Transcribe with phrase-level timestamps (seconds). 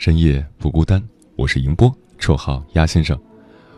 [0.00, 0.98] 深夜不孤单，
[1.36, 3.20] 我是银波，绰号鸭先生。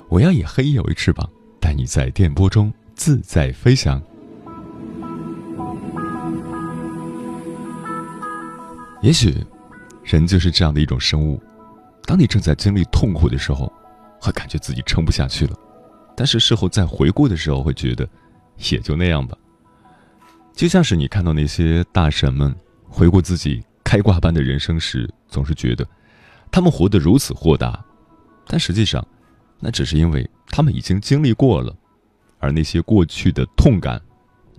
[0.09, 1.29] 我要以黑夜为翅膀，
[1.61, 4.01] 带你在电波中自在飞翔。
[9.01, 9.35] 也许，
[10.05, 11.43] 人就是这样的一种生物：
[12.05, 13.73] 当你正在经历痛苦的时候，
[14.21, 15.57] 会感觉自己撑不下去了；
[16.17, 18.09] 但是事后再回顾的时候，会觉得
[18.71, 19.37] 也就那样吧。
[20.55, 22.55] 就像是你看到那些大神们
[22.89, 25.85] 回顾自己开挂般的人生时，总是觉得。
[26.53, 27.83] 他们活得如此豁达，
[28.47, 29.05] 但实际上，
[29.59, 31.75] 那只是因为他们已经经历过了，
[32.39, 34.01] 而那些过去的痛感，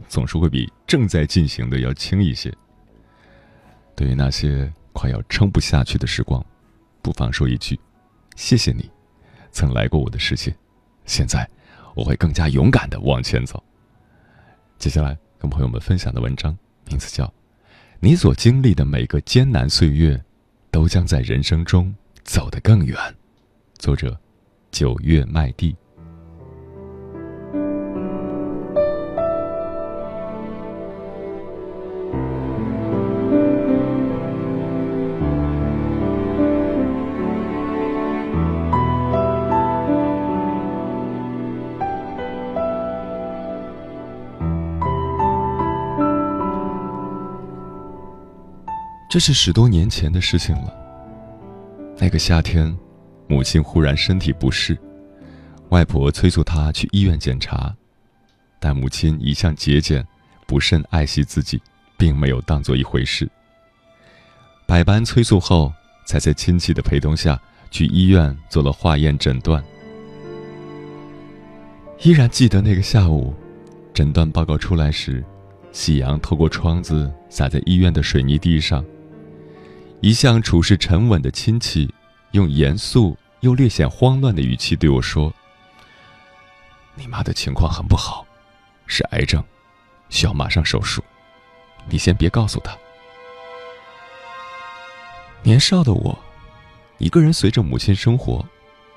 [0.09, 2.51] 总是会比正在进行的要轻一些。
[3.95, 6.43] 对于那些快要撑不下去的时光，
[7.03, 7.79] 不妨说一句
[8.35, 8.89] ：“谢谢你，
[9.51, 10.51] 曾来过我的世界。”
[11.05, 11.47] 现在，
[11.95, 13.63] 我会更加勇敢的往前走。
[14.79, 17.23] 接下来，跟朋友们分享的文章名字叫
[17.99, 20.15] 《你所经历的每个艰难岁月》。
[20.73, 21.93] 都将在人生中
[22.23, 22.97] 走得更远。
[23.77, 24.19] 作者：
[24.71, 25.75] 九月麦地。
[49.13, 50.73] 这是十多年前的事情了。
[51.99, 52.75] 那个夏天，
[53.27, 54.75] 母亲忽然身体不适，
[55.69, 57.71] 外婆催促她去医院检查，
[58.59, 60.03] 但母亲一向节俭，
[60.47, 61.61] 不甚爱惜自己，
[61.95, 63.29] 并没有当做一回事。
[64.65, 65.71] 百般催促后，
[66.07, 69.63] 才在亲戚的陪同下去医院做了化验诊断。
[72.01, 73.31] 依然记得那个下午，
[73.93, 75.23] 诊断报告出来时，
[75.71, 78.83] 夕阳透过窗子洒在医院的水泥地上。
[80.03, 81.89] 一向处事沉稳的亲戚，
[82.31, 85.33] 用严肃又略显慌乱的语气对我说
[86.95, 88.27] ：“你妈的情况很不好，
[88.85, 89.41] 是癌症，
[90.09, 91.01] 需要马上手术，
[91.87, 92.77] 你先别告诉她。”
[95.41, 96.19] 年少的我，
[96.97, 98.45] 一个人随着母亲生活，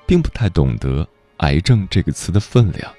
[0.05, 1.07] 并不太懂得
[1.39, 2.93] “癌症”这个词的分量。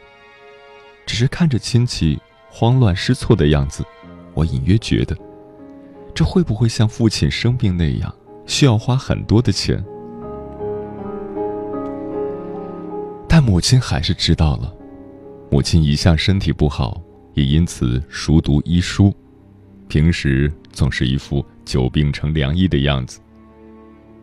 [1.05, 2.19] 只是看着亲戚
[2.49, 3.85] 慌乱失措的样子，
[4.33, 5.15] 我隐约觉得。
[6.19, 8.13] 这会不会像父亲生病那样
[8.45, 9.81] 需要花很多的钱？
[13.29, 14.75] 但母亲还是知道了。
[15.49, 17.01] 母亲一向身体不好，
[17.35, 19.15] 也因此熟读医书，
[19.87, 23.21] 平时总是一副久病成良医的样子。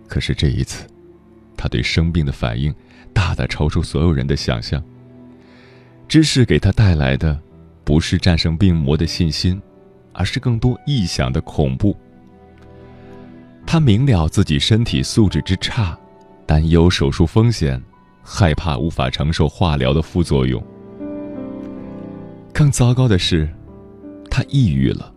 [0.06, 0.86] 可是这一次，
[1.56, 2.76] 他对生病的反应
[3.14, 4.84] 大大超出所有人的想象。
[6.10, 7.40] 知识给他带来的，
[7.86, 9.62] 不是战胜病魔的信心。
[10.18, 11.96] 而是更多臆想的恐怖。
[13.68, 15.98] 他明了自己身体素质之差，
[16.46, 17.82] 担忧手术风险，
[18.24, 20.64] 害怕无法承受化疗的副作用。
[22.54, 23.48] 更糟糕的是，
[24.32, 25.12] 他抑郁了。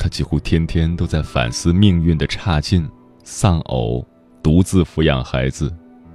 [0.00, 2.88] 他几乎天天都在反思命运的差劲，
[3.24, 4.06] 丧偶，
[4.42, 5.74] 独自抚养孩子，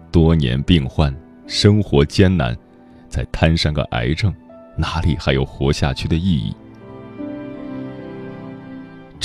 [0.09, 1.13] 多年病患，
[1.47, 2.57] 生活艰难，
[3.09, 4.33] 再摊上个癌症，
[4.77, 6.55] 哪里还有活下去的意义？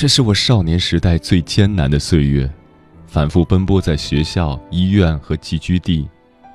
[0.00, 2.48] 这是我少年时代最艰难的岁月，
[3.08, 6.08] 反复奔波在学校、医院和寄居地，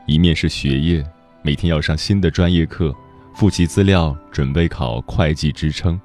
[0.06, 1.04] 一面是学业，
[1.42, 2.96] 每天要上新的专业课，
[3.36, 6.00] 复习资料，准备考会计职称；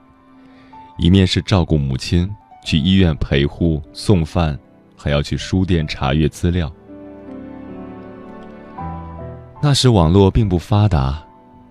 [0.99, 2.29] 一面是照顾母亲，
[2.65, 4.59] 去医院陪护、送饭，
[4.97, 6.69] 还要去书店查阅资料。
[9.63, 11.23] 那时网络并不发达，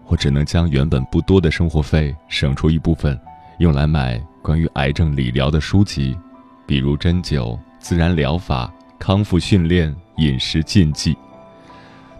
[0.05, 3.19] 我只能将原本不多的生活费省出一部分，
[3.59, 4.17] 用来买。
[4.47, 6.17] 关于癌症理疗的书籍，
[6.65, 11.13] 比如针灸、自然疗法、康复训练、饮食禁忌，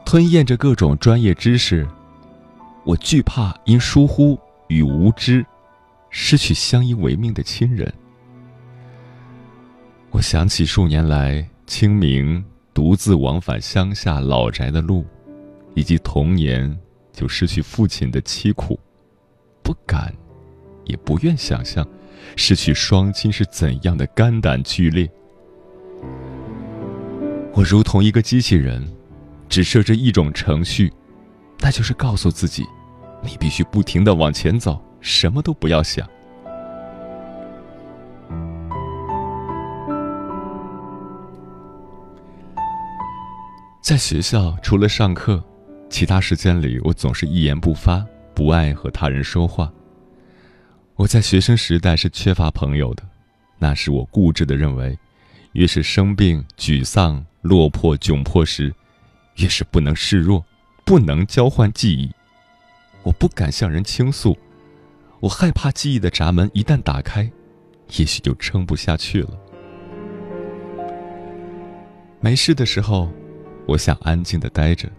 [0.05, 1.87] 吞咽着各种专业知识，
[2.83, 4.37] 我惧怕因疏忽
[4.67, 5.45] 与无知，
[6.09, 7.89] 失去相依为命的亲人。
[10.11, 12.43] 我想起数年来清明
[12.73, 15.05] 独自往返乡下老宅的路，
[15.75, 16.77] 以及童年
[17.13, 18.77] 就失去父亲的凄苦，
[19.63, 20.13] 不敢，
[20.83, 21.87] 也不愿想象。
[22.35, 25.09] 失去双亲是怎样的肝胆俱裂？
[27.53, 28.83] 我如同一个机器人，
[29.49, 30.91] 只设置一种程序，
[31.59, 32.63] 那就是告诉自己：
[33.23, 36.07] 你必须不停的往前走，什么都不要想。
[43.81, 45.41] 在学校，除了上课，
[45.89, 49.71] 其他时间里，我总是一言不发，不爱和他人说话。
[50.97, 53.03] 我在学生时代是缺乏朋友的，
[53.59, 54.97] 那时我固执地认为，
[55.51, 58.73] 越是生病、沮丧、落魄、窘迫时，
[59.35, 60.43] 越是不能示弱，
[60.85, 62.11] 不能交换记忆。
[63.03, 64.35] 我不敢向人倾诉，
[65.19, 67.31] 我害怕记忆的闸门一旦打开，
[67.97, 69.29] 也许就撑不下去了。
[72.19, 73.11] 没事的时候，
[73.67, 74.89] 我想安静地待着，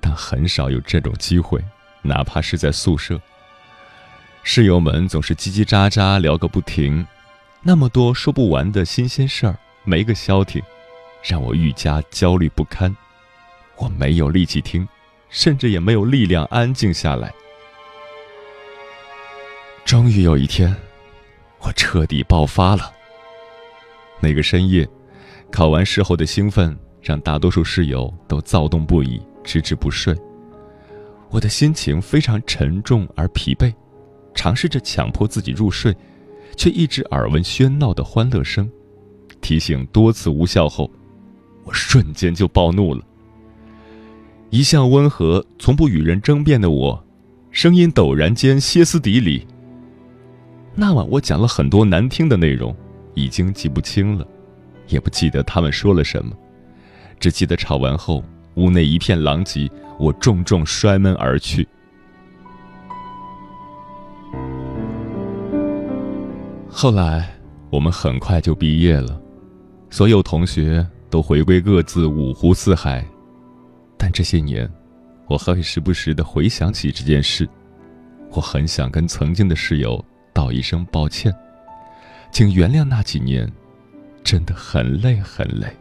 [0.00, 1.60] 但很少有这种机会，
[2.00, 3.20] 哪怕是在宿舍。
[4.44, 7.06] 室友们总是叽叽喳喳聊个不停，
[7.62, 10.60] 那么多说不完的新鲜事儿，没个消停，
[11.22, 12.94] 让我愈加焦虑不堪。
[13.76, 14.86] 我没有力气听，
[15.28, 17.32] 甚至也没有力量安静下来。
[19.84, 20.74] 终于有一天，
[21.60, 22.92] 我彻底爆发了。
[24.20, 24.86] 那个深夜，
[25.52, 30.12] 考完试后的兴奋让大多数室友都躁动不已，迟迟不睡。
[31.30, 33.72] 我的心情非常沉重而疲惫。
[34.34, 35.94] 尝试着强迫自己入睡，
[36.56, 38.68] 却一直耳闻喧闹的欢乐声，
[39.40, 40.90] 提醒多次无效后，
[41.64, 43.02] 我瞬间就暴怒了。
[44.50, 47.02] 一向温和、从不与人争辩的我，
[47.50, 49.46] 声音陡然间歇斯底里。
[50.74, 52.74] 那晚我讲了很多难听的内容，
[53.14, 54.26] 已经记不清了，
[54.88, 56.32] 也不记得他们说了什么，
[57.18, 58.22] 只记得吵完后
[58.54, 61.66] 屋内一片狼藉，我重重摔门而去。
[66.82, 67.28] 后来，
[67.70, 69.16] 我们很快就毕业了，
[69.88, 73.06] 所有同学都回归各自五湖四海。
[73.96, 74.68] 但这些年，
[75.28, 77.48] 我还会时不时的回想起这件事。
[78.30, 81.32] 我很想跟曾经的室友道一声抱歉，
[82.32, 83.48] 请原谅那几年，
[84.24, 85.72] 真的很累，很累。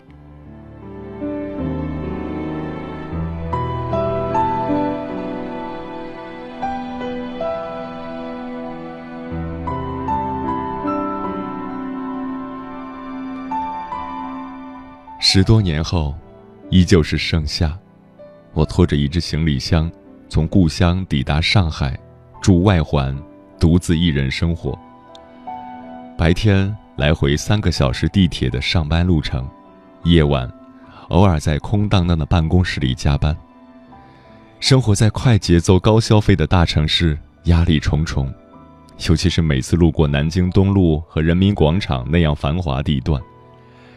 [15.34, 16.14] 十多年后，
[16.72, 17.80] 依旧是盛夏，
[18.52, 19.90] 我拖着一只行李箱，
[20.28, 21.98] 从故乡抵达上海，
[22.42, 23.18] 住外环，
[23.58, 24.78] 独自一人生活。
[26.18, 29.48] 白天来回三个小时地铁的上班路程，
[30.04, 30.52] 夜晚，
[31.08, 33.34] 偶尔在空荡荡的办公室里加班。
[34.60, 38.30] 生活在快节奏、高消费的大城市，压力重重，
[39.08, 43.22] 尤其是每次路过南京东路和人民广场那样繁华地段。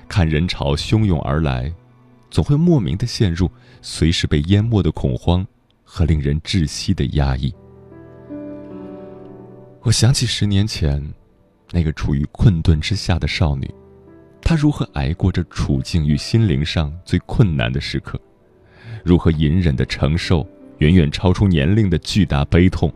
[0.08, 1.72] 看人潮汹涌而来，
[2.30, 3.50] 总会莫名的陷入
[3.82, 5.46] 随时被淹没的恐慌
[5.82, 7.52] 和令人窒息的压抑。
[9.82, 11.02] 我想起十年前，
[11.72, 13.68] 那个处于困顿之下的少女，
[14.40, 18.18] 她如何挨过这处境与心灵上最困难的时刻，
[19.04, 20.46] 如何隐忍的承受
[20.78, 22.92] 远远超出年龄的巨大悲痛。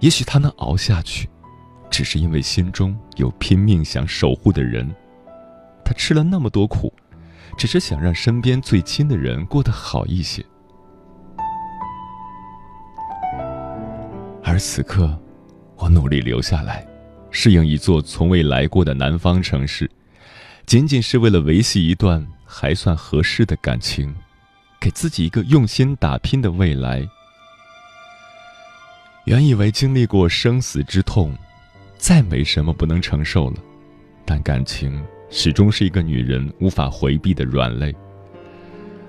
[0.00, 1.28] 也许她能熬下去，
[1.90, 4.88] 只是因为心中有拼命想守护的人。
[5.84, 6.92] 他吃了那么多苦，
[7.58, 10.44] 只是想让身边最亲的人过得好一些。
[14.42, 15.18] 而此刻，
[15.76, 16.86] 我努力留下来，
[17.30, 19.90] 适应一座从未来过的南方城市，
[20.66, 24.14] 仅仅是为了维系一段还算合适的感情，
[24.80, 27.06] 给自己一个用心打拼的未来。
[29.24, 31.34] 原以为经历过生死之痛，
[31.96, 33.56] 再没什么不能承受了，
[34.26, 35.02] 但感情。
[35.32, 37.92] 始终是一个女人无法回避的软肋。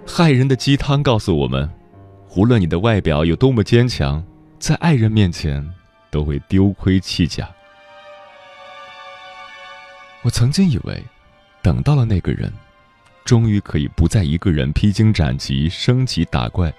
[0.08, 1.70] 害人的鸡汤告诉我们：，
[2.38, 4.24] 无论你的外表有多么坚强，
[4.58, 5.64] 在爱人面前
[6.10, 7.48] 都会丢盔弃甲。
[10.22, 11.04] 我曾经以为，
[11.62, 12.50] 等到了那个人，
[13.26, 16.74] 终于可以不再一个人披荆斩棘、升级打怪，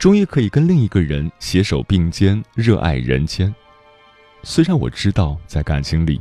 [0.00, 3.54] 终于可以跟另一个人携手并肩、热爱人间。
[4.42, 6.20] 虽然我知道，在感情里，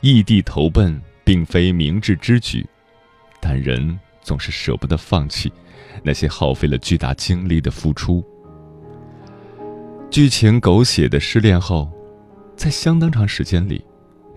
[0.00, 1.02] 异地投奔。
[1.28, 2.66] 并非明智之举，
[3.38, 5.52] 但人总是舍不得放弃
[6.02, 8.24] 那些耗费了巨大精力的付出。
[10.10, 11.86] 剧情狗血的失恋后，
[12.56, 13.84] 在相当长时间里，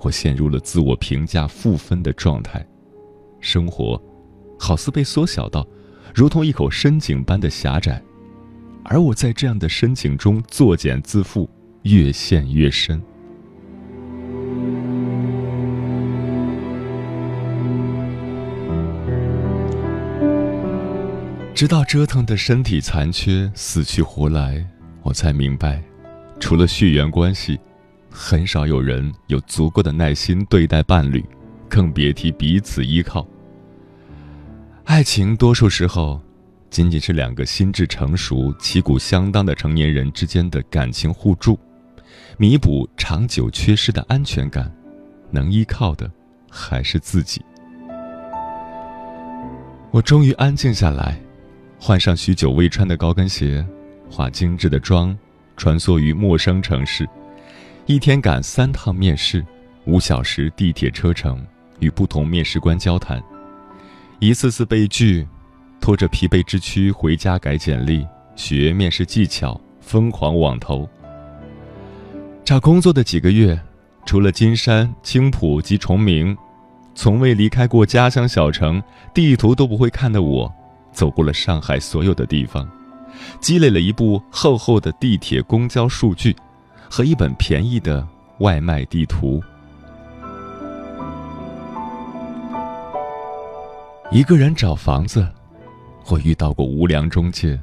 [0.01, 2.61] 我陷入了自我评价负分的状态，
[3.39, 3.97] 生活
[4.59, 5.65] 好似被缩小到
[6.13, 8.03] 如同一口深井般的狭窄，
[8.83, 11.47] 而我在这样的深井中作茧自缚，
[11.83, 13.01] 越陷越深。
[21.61, 24.65] 直到折腾的身体残缺死去活来，
[25.03, 25.79] 我才明白，
[26.39, 27.55] 除了血缘关系，
[28.09, 31.23] 很少有人有足够的耐心对待伴侣，
[31.69, 33.27] 更别提彼此依靠。
[34.85, 36.19] 爱情多数时候，
[36.71, 41.59] 仅仅是两个心智成熟、旗鼓相当的成年人之间的感情互助，
[42.39, 44.75] 弥补长久缺失的安全感，
[45.29, 46.09] 能依靠的
[46.49, 47.39] 还是自己。
[49.91, 51.21] 我终于安静下来。
[51.83, 53.65] 换上许久未穿的高跟鞋，
[54.07, 55.17] 化精致的妆，
[55.57, 57.09] 穿梭于陌生城市，
[57.87, 59.43] 一天赶三趟面试，
[59.85, 61.43] 五小时地铁车程，
[61.79, 63.19] 与不同面试官交谈，
[64.19, 65.27] 一次次被拒，
[65.79, 70.87] 拖着疲惫之躯回家改简历，学面试技巧，疯狂网投。
[72.45, 73.59] 找工作的几个月，
[74.05, 76.37] 除了金山、青浦及崇明，
[76.93, 78.79] 从未离开过家乡小城，
[79.15, 80.53] 地图都不会看的我。
[80.91, 82.67] 走过了上海所有的地方，
[83.39, 86.35] 积累了一部厚厚的地铁公交数据，
[86.89, 88.07] 和一本便宜的
[88.39, 89.41] 外卖地图。
[94.11, 95.25] 一个人找房子，
[96.07, 97.57] 我遇到过无良中介，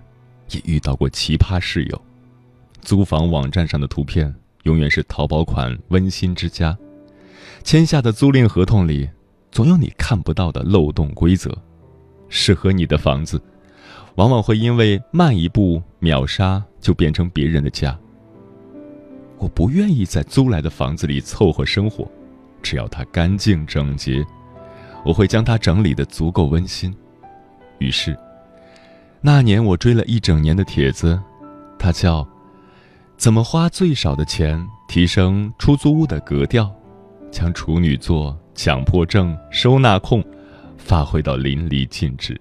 [0.50, 2.00] 也遇到过奇葩室友。
[2.80, 6.76] 租房网站上的图片永远是淘宝款温馨之家，
[7.62, 9.06] 签下的租赁合同里
[9.52, 11.54] 总有你看不到的漏洞规则。
[12.28, 13.40] 适合你的房子，
[14.16, 17.98] 往往会因为慢一步秒杀就变成别人的家。
[19.38, 22.08] 我不愿意在租来的房子里凑合生活，
[22.62, 24.24] 只要它干净整洁，
[25.04, 26.94] 我会将它整理得足够温馨。
[27.78, 28.16] 于是，
[29.20, 31.18] 那年我追了一整年的帖子，
[31.78, 32.26] 它叫
[33.16, 36.70] “怎么花最少的钱提升出租屋的格调”，
[37.30, 40.22] 将处女座强迫症收纳控。
[40.88, 42.40] 发挥到淋漓尽致。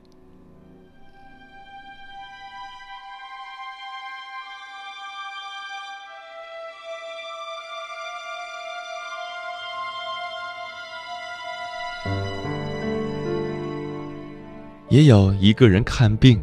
[14.88, 16.42] 也有一个人看病，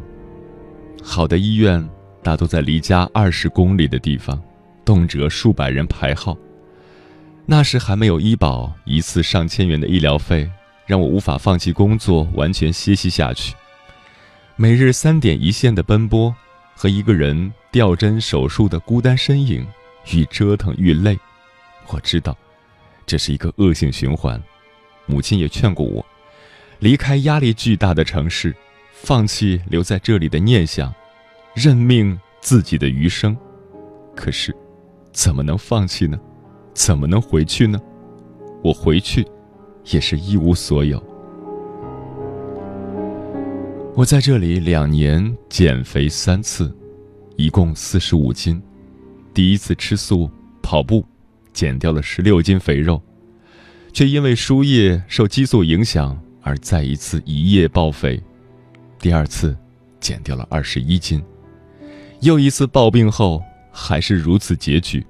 [1.03, 1.83] 好的医院
[2.21, 4.39] 大多在离家二十公里的地方，
[4.85, 6.37] 动辄数百人排号。
[7.47, 10.47] 那时还没有医保，一次上千元的医疗费。
[10.85, 13.55] 让我无法放弃工作，完全歇息下去。
[14.55, 16.33] 每日三点一线的奔波，
[16.75, 19.65] 和一个人吊针手术的孤单身影，
[20.13, 21.17] 愈折腾愈累。
[21.89, 22.37] 我知道，
[23.05, 24.41] 这是一个恶性循环。
[25.07, 26.05] 母亲也劝过我，
[26.79, 28.55] 离开压力巨大的城市，
[28.91, 30.93] 放弃留在这里的念想，
[31.53, 33.35] 认命自己的余生。
[34.15, 34.55] 可是，
[35.11, 36.17] 怎么能放弃呢？
[36.73, 37.79] 怎么能回去呢？
[38.63, 39.25] 我回去。
[39.91, 41.01] 也是一无所有。
[43.93, 46.73] 我在这里两年减肥三次，
[47.35, 48.61] 一共四十五斤。
[49.33, 50.29] 第一次吃素
[50.61, 51.05] 跑步，
[51.53, 53.01] 减掉了十六斤肥肉，
[53.93, 58.21] 却因为输液受激素影响而再一次一夜暴肥。
[58.99, 59.55] 第二次，
[59.99, 61.21] 减掉了二十一斤，
[62.21, 65.05] 又一次暴病后还是如此拮据。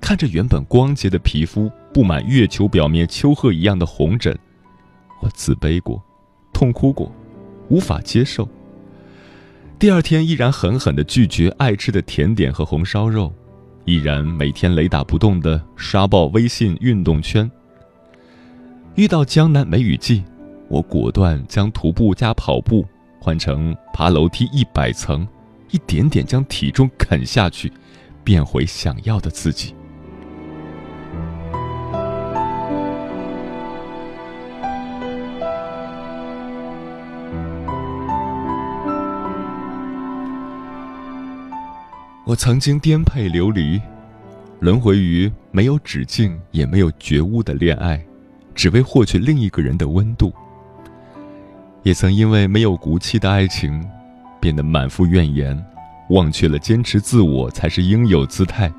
[0.00, 4.36] 看着原本光洁的皮肤布满月球表面丘壑一样的红疹，
[5.20, 6.02] 我自卑过，
[6.52, 7.12] 痛哭过，
[7.68, 8.48] 无法接受。
[9.78, 13.32] 第二天依然狠狠的拒绝爱吃的甜点和红烧肉，
[13.84, 17.50] 依然每天雷打不动的刷爆微信运动圈。
[18.96, 20.22] 遇到江南梅雨季，
[20.68, 22.84] 我果断将徒步加跑步
[23.20, 25.26] 换成爬楼梯一百层，
[25.70, 27.72] 一点点将体重啃下去，
[28.24, 29.74] 变回想要的自己。
[42.30, 43.80] 我曾经颠沛流离，
[44.60, 48.00] 轮回于没有止境也没有觉悟的恋爱，
[48.54, 50.32] 只为获取另一个人的温度。
[51.82, 53.84] 也曾因为没有骨气的爱情，
[54.38, 55.60] 变得满腹怨言，
[56.10, 58.72] 忘却了坚持自我才是应有姿态。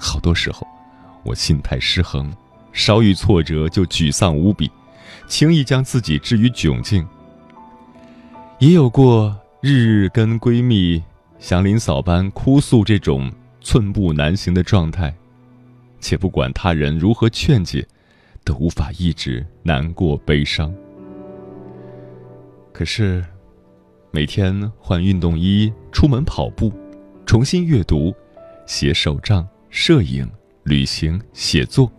[0.00, 0.66] 好多时候，
[1.24, 2.32] 我心态失衡，
[2.72, 4.70] 稍遇挫折就沮丧无比，
[5.28, 7.06] 轻易将自己置于窘境。
[8.60, 11.02] 也有过日日跟闺蜜。
[11.38, 15.14] 祥林嫂般哭诉这种寸步难行的状态，
[16.00, 17.86] 且不管他人如何劝解，
[18.44, 20.72] 都无法抑制难过悲伤。
[22.72, 23.24] 可是，
[24.10, 26.72] 每天换运动衣出门跑步，
[27.26, 28.14] 重新阅读、
[28.66, 30.28] 写手账、摄影、
[30.62, 31.90] 旅行、写作，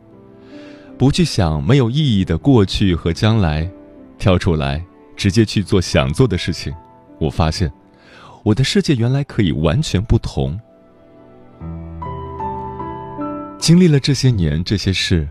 [0.98, 3.70] 不去想没有意义的过去和将来，
[4.18, 4.84] 跳出来
[5.16, 6.74] 直接去做想做的事情，
[7.20, 7.72] 我发现。
[8.48, 10.58] 我的世界原来可以完全不同。
[13.60, 15.28] 经历了这些年这些事，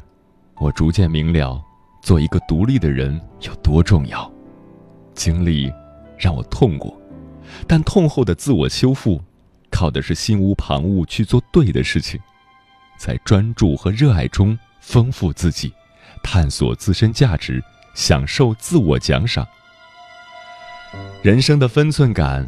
[0.57, 1.63] 我逐渐明了，
[2.03, 4.31] 做一个独立的人有多重要。
[5.15, 5.73] 经历
[6.19, 6.95] 让我痛过，
[7.67, 9.19] 但痛后的自我修复，
[9.71, 12.21] 靠的是心无旁骛去做对的事情，
[12.99, 15.73] 在专注和热爱中丰富自己，
[16.23, 17.63] 探索自身价值，
[17.95, 19.47] 享受自我奖赏。
[21.23, 22.47] 人生的分寸感。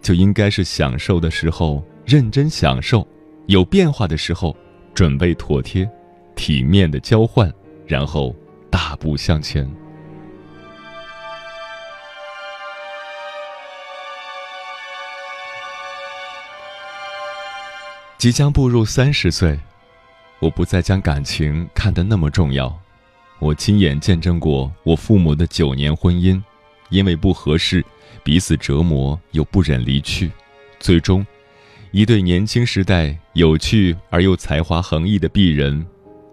[0.00, 3.06] 就应该是享受的时候认真享受，
[3.46, 4.56] 有变化的时候
[4.94, 5.88] 准备妥帖，
[6.34, 7.52] 体面的交换，
[7.86, 8.34] 然后
[8.70, 9.68] 大步向前。
[18.16, 19.58] 即将步入三十岁，
[20.40, 22.74] 我不再将感情看得那么重要。
[23.38, 26.42] 我亲眼见证过我父母的九年婚姻，
[26.88, 27.84] 因为不合适。
[28.24, 30.30] 彼此折磨，又不忍离去，
[30.78, 31.24] 最终，
[31.92, 35.84] 一对年轻时代有趣而又才华横溢的璧人，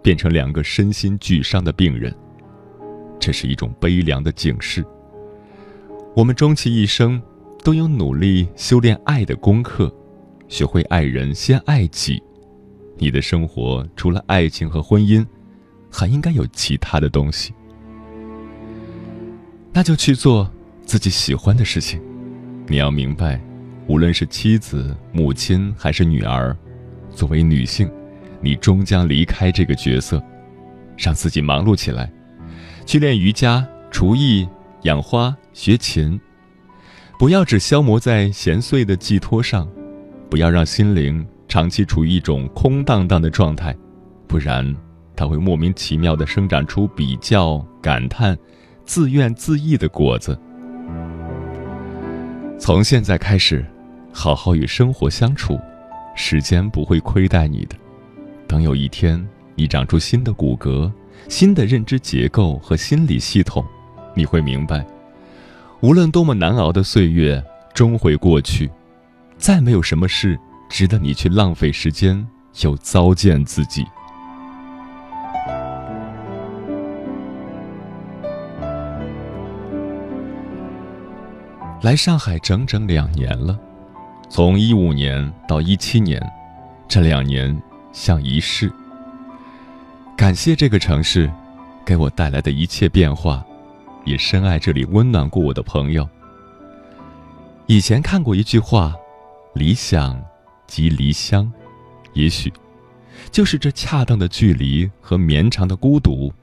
[0.01, 2.13] 变成两个身心俱伤的病人。
[3.20, 4.86] 这是一种悲凉的警示。
[6.15, 7.22] 我们终其一生，
[7.63, 9.94] 都有努力修炼爱的功课，
[10.48, 12.22] 学会爱人先爱己。
[12.98, 15.25] 你的生活除了爱情和婚姻，
[15.92, 17.54] 还应该有其他的东西。
[19.74, 20.50] 那就去做。
[20.86, 22.00] 自己喜欢的事情，
[22.68, 23.41] 你要明白，
[23.88, 26.56] 无论是妻子、母亲还是女儿，
[27.10, 27.89] 作为女性，
[28.39, 30.21] 你终将离开这个角色，
[30.95, 32.12] 让自己忙碌起来，
[32.86, 34.48] 去练瑜伽、厨艺、
[34.84, 36.19] 养花、学琴，
[37.17, 39.67] 不要只消磨在闲碎的寄托上，
[40.30, 43.76] 不要让心灵长期处于一种空荡荡的状态，
[44.28, 44.74] 不然，
[45.15, 48.38] 它会莫名其妙地生长出比较、感叹、
[48.86, 50.39] 自怨自艾的果子。
[52.58, 53.63] 从现在开始，
[54.13, 55.60] 好好与生活相处，
[56.15, 57.76] 时间不会亏待你的。
[58.48, 59.24] 等有一天
[59.56, 60.89] 你长出新的骨骼、
[61.28, 63.63] 新的认知结构和心理系统，
[64.13, 64.86] 你会明白，
[65.82, 68.70] 无论多么难熬的岁月终会过去，
[69.38, 70.39] 再没有什么事
[70.70, 72.26] 值得你去浪费时间
[72.62, 73.86] 又糟践自己。
[81.86, 83.56] 来上海整整两年了，
[84.28, 86.19] 从一五年到一七年，
[86.88, 87.56] 这两年
[87.93, 88.74] 像一世。
[90.17, 91.32] 感谢这个城市
[91.86, 93.45] 给我带来的一切变化，
[94.04, 96.10] 也深爱这里温暖过我的朋友。
[97.67, 98.95] 以前看过一句话
[99.54, 100.19] ：“理想
[100.65, 101.54] 即离乡”，
[102.13, 102.52] 也许
[103.32, 106.34] 就是这恰当的距离和绵长的孤独，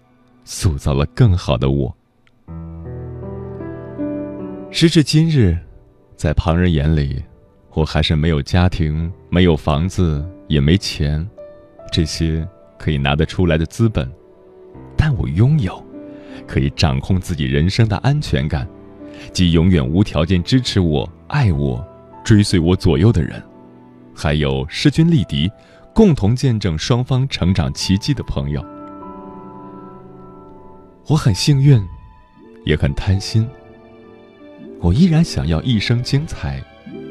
[0.45, 1.97] 塑造了更好的我。
[4.75, 5.55] 时至今日，
[6.17, 7.23] 在旁人眼里，
[7.75, 11.29] 我还是没有家庭、没有房子、也没钱，
[11.93, 14.11] 这些可以拿得出来的资本。
[14.97, 15.81] 但我拥有
[16.49, 18.67] 可以掌控自己人生的安全感，
[19.31, 21.87] 及永远无条件支持我、爱我、
[22.25, 23.43] 追随我左右的人，
[24.17, 25.53] 还有势均力敌、
[25.95, 28.65] 共同见证双方成长奇迹的朋友。
[31.09, 31.79] 我很幸运，
[32.65, 33.47] 也很贪心。
[34.83, 36.61] 我依然想要一生精彩，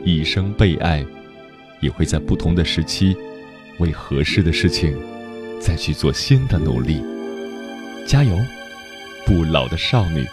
[0.04, 1.04] 一生被爱，
[1.80, 3.16] 也会在不同的时期，
[3.80, 4.94] 为合适的事情，
[5.62, 7.02] 再去做新的努力。
[8.06, 8.38] 加油，
[9.26, 10.28] 不老的少女。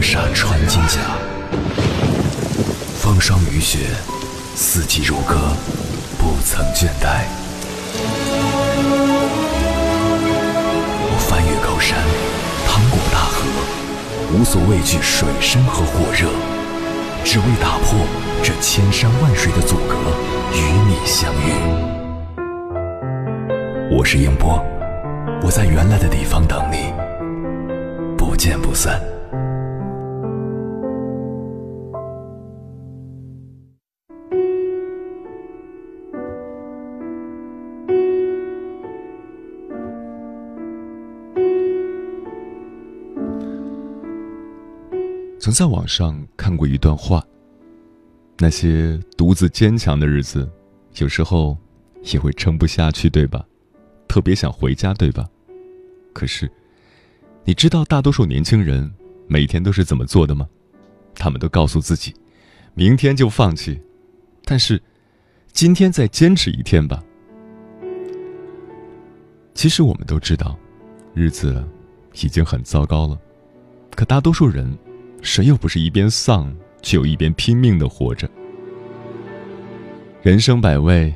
[0.00, 0.98] 沙穿金甲，
[2.98, 3.78] 风霜雨雪，
[4.54, 5.34] 四季如歌，
[6.16, 7.24] 不曾倦怠。
[11.04, 11.98] 我翻越高山，
[12.66, 13.44] 趟过大河，
[14.32, 16.28] 无所畏惧水深和火热，
[17.24, 17.98] 只为打破
[18.42, 19.96] 这千山万水的阻隔，
[20.54, 21.52] 与你相遇。
[23.96, 24.64] 我是英波，
[25.42, 26.92] 我在原来的地方等你，
[28.16, 29.02] 不见不散。
[45.38, 47.24] 曾在网上看过一段话：
[48.38, 50.48] 那些独自坚强的日子，
[50.96, 51.56] 有时候
[52.12, 53.44] 也会撑不下去，对吧？
[54.08, 55.28] 特别想回家，对吧？
[56.12, 56.50] 可是，
[57.44, 58.90] 你知道大多数年轻人
[59.28, 60.48] 每天都是怎么做的吗？
[61.14, 62.12] 他们都告诉自己，
[62.74, 63.80] 明天就放弃，
[64.44, 64.80] 但是
[65.52, 67.00] 今天再坚持一天吧。
[69.54, 70.58] 其实我们都知道，
[71.14, 71.64] 日子
[72.22, 73.16] 已经很糟糕了，
[73.94, 74.76] 可大多数人。
[75.22, 78.28] 谁又不是一边丧，却又一边拼命的活着？
[80.22, 81.12] 人生百味，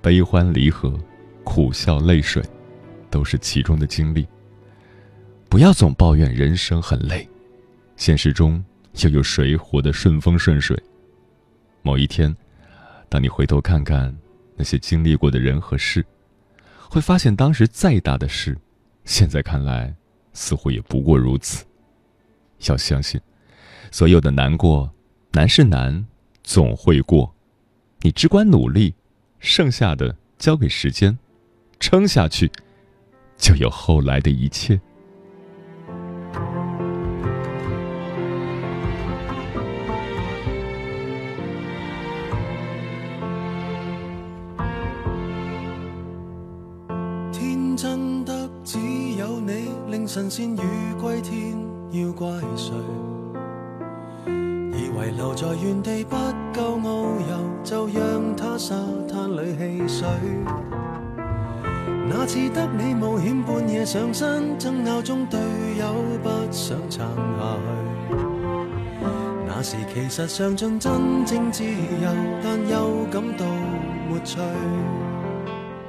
[0.00, 0.98] 悲欢离合，
[1.44, 2.42] 苦笑泪水，
[3.10, 4.26] 都是其中的经历。
[5.48, 7.28] 不要总抱怨人生很累，
[7.96, 8.62] 现实中
[9.02, 10.76] 又有谁活得顺风顺水？
[11.82, 12.34] 某一天，
[13.08, 14.14] 当你回头看看
[14.56, 16.04] 那些经历过的人和事，
[16.88, 18.56] 会发现当时再大的事，
[19.04, 19.94] 现在看来
[20.32, 21.64] 似乎也不过如此。
[22.66, 23.20] 要相信。
[23.92, 24.90] 所有的难过，
[25.32, 26.06] 难是难，
[26.42, 27.32] 总会过。
[28.00, 28.94] 你只管努力，
[29.38, 31.16] 剩下的交给时间，
[31.78, 32.50] 撑下去，
[33.36, 34.80] 就有后来的一切。
[64.64, 65.02] 那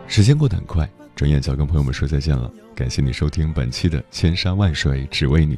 [0.08, 2.52] 时间过得很快，转眼就要跟朋友们说再见了。
[2.74, 5.56] 感谢你收听本期的《千山万水只为你》。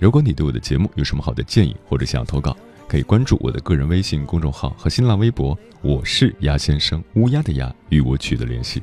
[0.00, 2.56] 如果你对我的节目有什么好的建议或者想要投稿，
[2.88, 8.82] 可以关注我的个人微信公众号和新浪微博，我是鸦先生乌鸦的鸦，与我取得联系。